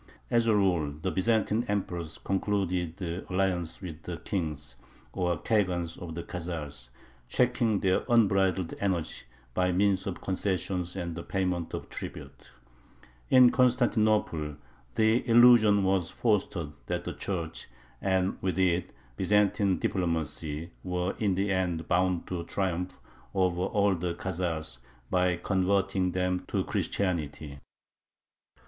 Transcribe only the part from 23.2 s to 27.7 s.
over all the Khazars by converting them to Christianity.